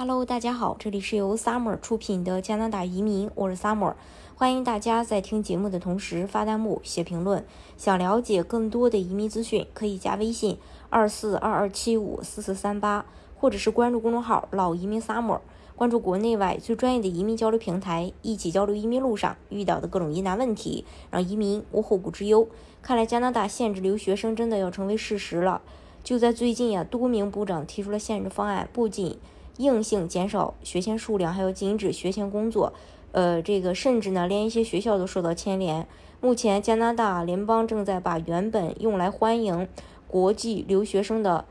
[0.00, 3.94] Hello，大家好，这里是由 Summer 出品的加拿大移民，我是 Summer，
[4.36, 7.44] 欢迎大家在听节目的同时发弹幕、写评论。
[7.76, 10.56] 想了解更多的移民资讯，可以加微信
[10.88, 13.06] 二四二二七五四四三八，
[13.36, 15.40] 或者是关注公众号“老移民 Summer”，
[15.74, 22.46] 关注国内外最专业的移民交流平台，一起交流移民路上遇到的各种疑难问题，让移民无后顾之忧。
[22.82, 25.60] 看来加拿大限制留学生真的要成为事实了。
[26.04, 29.18] 就在最近呀，多名部长提出了限制方案，不仅
[29.58, 32.72] 硬性减少学签数量，还有禁止学前工作，
[33.12, 35.86] 呃，这个甚至呢，连一些学校都受到牵连。
[36.20, 39.68] 目前，加拿大联邦正在把原本用来欢迎
[40.08, 41.44] 国际留学生的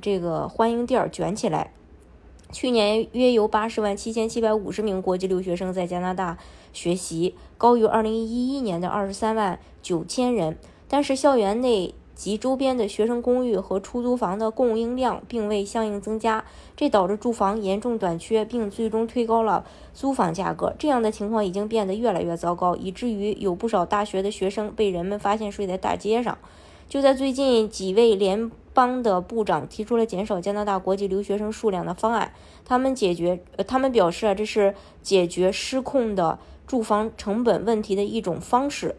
[0.00, 1.72] 这个欢迎地儿卷起来。
[2.50, 6.38] 去年约有八十万七千七百五十名国际留学生在加拿大
[6.72, 10.56] 学习，高于二零一一年的二十三万九千人。
[10.88, 16.44] 但是，校园内及周边的学生公寓和出租房的供应量并未相应增加，
[16.76, 20.74] 这导致住房严重短缺，并最终推高了租房价格。
[20.76, 26.36] 这样的情况已经变得越来越糟糕，以至于有不少大学的学生被人们发现睡在大街上。
[26.88, 32.32] 就在最近，几位联邦的部长提出了减少加拿大国际留学生数量的方案。
[32.64, 38.96] 他们解决，他们表示啊，这是解决失控的住房成本问题的一种方式。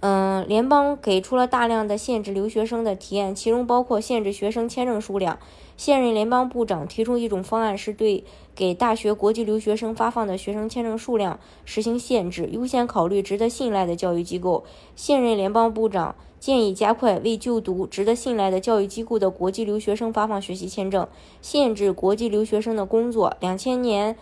[0.00, 5.38] 嗯，联邦给出了大量的限制留学生的提案，其中包括限制学生签证数量。
[5.76, 8.22] 现任联邦部长提出一种方案，是对
[8.54, 14.64] 给大学国际留学生发放的学生签证数量实行限制，优先考虑值得信赖的教育机构。
[14.94, 21.08] 现任联邦部长建议加快为就读值得信赖的教育机构的国际留学生发放学习签证，
[21.42, 23.36] 限制国际留学生的工作。
[23.40, 24.16] 两千年。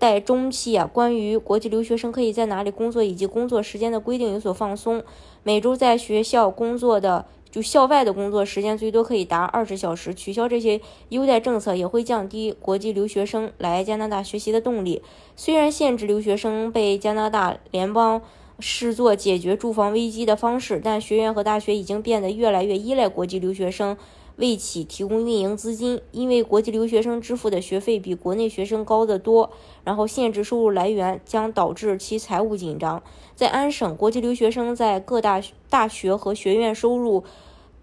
[0.00, 5.04] 在中期啊，关于国际留学生可以在哪里工作以及工作时间的规定有所放松。
[5.42, 10.14] 每周在学校工作的，就校外的工作时间最多可以达二十小时。
[10.14, 15.02] 取消这些优待政策也会降低国际留学生来加拿大学习的动力。
[15.36, 18.22] 虽然限制留学生被加拿大联邦
[18.58, 23.98] 视作解决住房危机的方式，但学院和大学已经变得越来越依赖国际留学生。
[24.40, 29.50] 为其提供运营资金，因为国际留学生支付的学费比国内学生高得多，
[29.84, 33.02] 然后限制收入来源将导致其财务紧张。
[33.36, 37.22] 在安省，国际留学生在各大大学和学院收入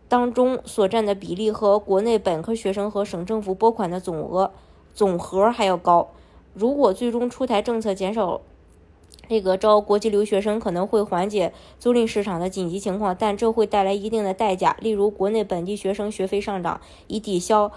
[0.08, 4.52] 当中所占的比例和国内本科学生和省政府拨款的总额
[4.94, 6.10] 总和还要高。
[6.54, 8.42] 如果最终出台政策减少，
[9.30, 17.72] 这个招国际留学生可能会缓解租赁市场的紧急情况，但这会带来一定的代价，例如国内本地学生学费上涨，以抵消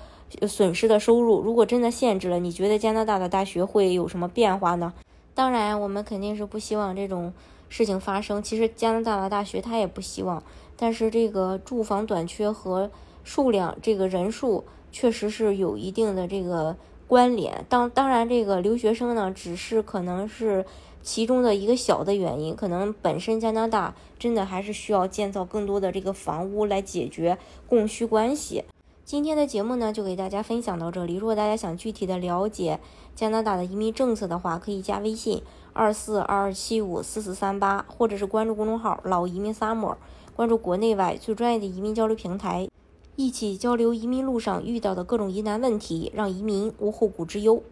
[0.47, 1.41] 损失的收入。
[1.41, 4.93] 如果真的限制了，你觉得加拿大的大学会有什么变化呢？
[5.35, 7.33] 当然，我们肯定是不希望这种
[7.69, 8.41] 事情发生。
[8.41, 10.43] 其实加拿大的大学他也不希望，
[10.77, 12.91] 但是这个住房短缺和
[13.25, 16.77] 数量这个人数确实是有一定的这个
[17.09, 17.65] 关联。
[17.69, 20.65] 当当然，这个留学生呢，只是可能是。
[21.03, 28.65] 其中的一个小的原因，可能本身加拿大真的还是需要建造更多的这个房屋来解决供需关系。
[29.05, 31.17] 今天的节目呢，就给大家分享到这里。
[31.17, 32.79] 如果大家想具体的了解
[33.17, 39.97] 加拿大的移民政策的话，可以加微信二四二二七五四四三八，或者是关注公众号“老移民 summer”，
[40.37, 42.69] 关注国内外最专业的移民交流平台，
[43.17, 47.63] 一起交流移民路上遇到的各种疑难问题，让移民无后顾之忧。